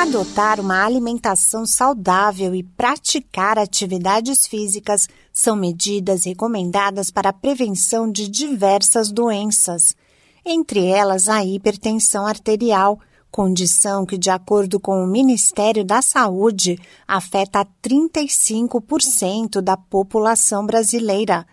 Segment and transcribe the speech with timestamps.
[0.00, 8.26] Adotar uma alimentação saudável e praticar atividades físicas são medidas recomendadas para a prevenção de
[8.26, 9.94] diversas doenças,
[10.42, 12.98] entre elas a hipertensão arterial,
[13.30, 21.46] condição que, de acordo com o Ministério da Saúde, afeta 35% da população brasileira.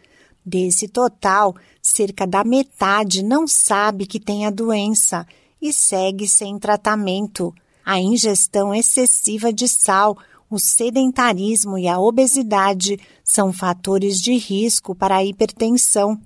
[0.45, 5.27] Desse total, cerca da metade não sabe que tem a doença
[5.61, 7.53] e segue sem tratamento
[7.87, 10.17] a ingestão excessiva de sal,
[10.49, 16.19] o sedentarismo e a obesidade são fatores de risco para a hipertensão.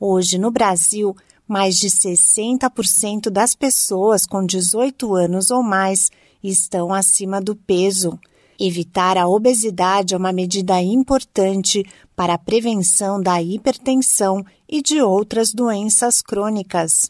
[0.00, 1.14] Hoje, no Brasil,
[1.46, 6.10] mais de 60% das pessoas com 18 anos ou mais
[6.42, 8.18] estão acima do peso.
[8.58, 11.84] Evitar a obesidade é uma medida importante
[12.16, 17.06] para a prevenção da hipertensão e de outras doenças crônicas.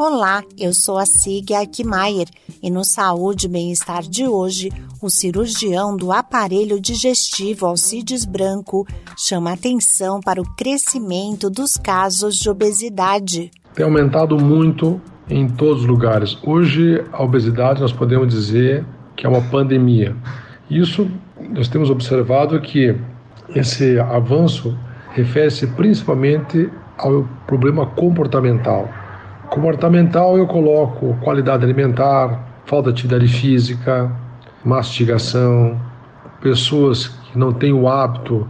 [0.00, 2.28] Olá, eu sou a Sig Aikmaier
[2.62, 4.70] e no Saúde e Bem-Estar de hoje,
[5.02, 8.86] o cirurgião do aparelho digestivo Alcides Branco
[9.16, 13.50] chama atenção para o crescimento dos casos de obesidade.
[13.74, 16.38] Tem aumentado muito em todos os lugares.
[16.44, 18.86] Hoje, a obesidade nós podemos dizer
[19.16, 20.14] que é uma pandemia.
[20.70, 21.10] Isso
[21.50, 22.96] nós temos observado que
[23.52, 24.78] esse avanço
[25.10, 28.88] refere-se principalmente ao problema comportamental
[29.58, 34.08] Comportamental eu coloco qualidade alimentar, falta de atividade física,
[34.64, 35.76] mastigação,
[36.40, 38.46] pessoas que não têm o hábito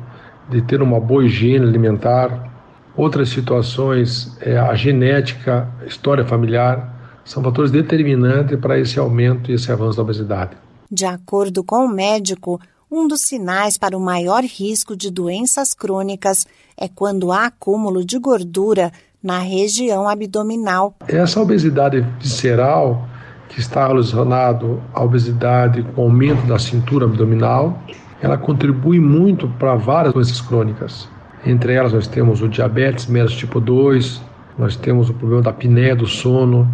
[0.51, 2.53] de ter uma boa higiene alimentar.
[2.95, 9.55] Outras situações, é a genética, a história familiar, são fatores determinantes para esse aumento e
[9.55, 10.59] esse avanço da obesidade.
[10.91, 16.47] De acordo com o médico, um dos sinais para o maior risco de doenças crônicas
[16.77, 20.95] é quando há acúmulo de gordura na região abdominal.
[21.09, 23.07] Essa obesidade visceral,
[23.49, 27.83] que está relacionado à obesidade com aumento da cintura abdominal,
[28.21, 31.09] ela contribui muito para várias doenças crônicas.
[31.45, 34.21] Entre elas nós temos o diabetes mellitus tipo 2,
[34.59, 36.69] nós temos o problema da apneia do sono,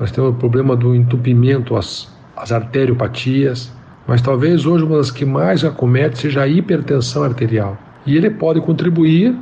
[0.00, 3.72] nós temos o problema do entupimento, as, as arteriopatias,
[4.06, 7.76] mas talvez hoje uma das que mais acomete seja a hipertensão arterial.
[8.06, 9.36] E ele pode contribuir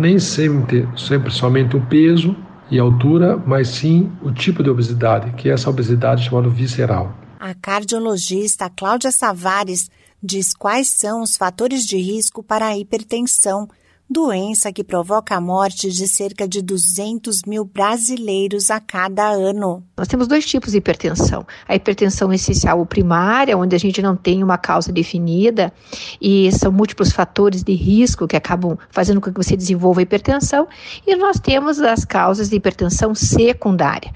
[0.00, 2.34] nem sempre, sempre somente o peso
[2.70, 7.14] e altura, mas sim o tipo de obesidade, que é essa obesidade chamada visceral.
[7.38, 9.90] A cardiologista Cláudia Savares
[10.22, 13.68] diz quais são os fatores de risco para a hipertensão
[14.10, 19.84] doença que provoca a morte de cerca de 200 mil brasileiros a cada ano.
[19.96, 24.16] Nós temos dois tipos de hipertensão: a hipertensão essencial ou primária, onde a gente não
[24.16, 25.72] tem uma causa definida
[26.20, 30.66] e são múltiplos fatores de risco que acabam fazendo com que você desenvolva hipertensão,
[31.06, 34.12] e nós temos as causas de hipertensão secundária.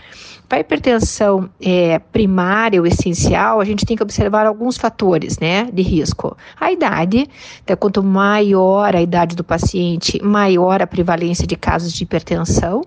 [0.48, 5.70] Para a hipertensão é, primária ou essencial, a gente tem que observar alguns fatores né,
[5.72, 6.36] de risco.
[6.60, 7.26] A idade,
[7.62, 9.83] então, quanto maior a idade do paciente,
[10.22, 12.84] maior a prevalência de casos de hipertensão.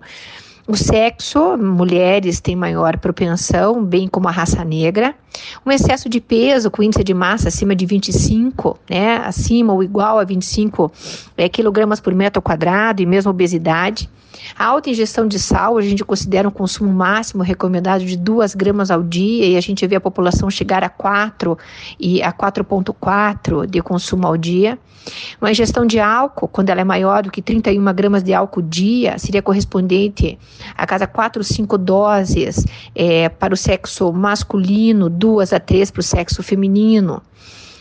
[0.68, 5.16] O sexo, mulheres têm maior propensão, bem como a raça negra.
[5.66, 10.20] Um excesso de peso com índice de massa acima de 25, né, acima ou igual
[10.20, 10.92] a 25
[11.38, 14.10] é, quilogramas por metro quadrado e mesmo obesidade.
[14.58, 18.92] A alta ingestão de sal, a gente considera um consumo máximo recomendado de 2 gramas
[18.92, 21.58] ao dia e a gente vê a população chegar a 4
[22.00, 24.78] e a 4,4 de consumo ao dia.
[25.40, 29.18] Uma ingestão de álcool, quando ela é maior do que 31 gramas de álcool dia,
[29.18, 30.38] seria correspondente
[30.76, 36.00] a cada 4 ou 5 doses é, para o sexo masculino, 2 a 3 para
[36.00, 37.22] o sexo feminino.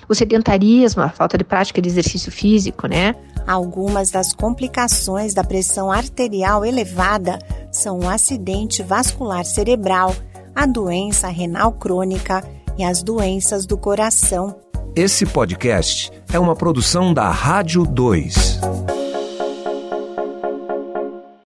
[0.08, 3.14] O sedentarismo, a falta de prática de exercício físico, né?
[3.46, 7.38] Algumas das complicações da pressão arterial elevada
[7.72, 10.14] são o acidente vascular cerebral,
[10.54, 12.42] a doença renal crônica
[12.78, 14.56] e as doenças do coração.
[14.94, 18.75] Esse podcast é uma produção da Rádio 2.